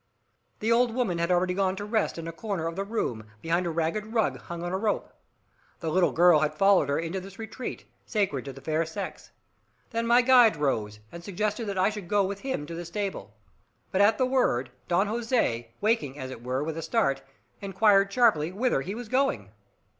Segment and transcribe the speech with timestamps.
[0.61, 3.67] The old woman had already gone to rest in a corner of the room, behind
[3.67, 5.13] a ragged rug hung on a rope.
[5.79, 9.29] The little girl had followed her into this retreat, sacred to the fair sex.
[9.91, 13.35] Then my guide rose, and suggested that I should go with him to the stable.
[13.91, 17.21] But at the word Don Jose, waking, as it were, with a start,
[17.61, 19.51] inquired sharply whither he was going.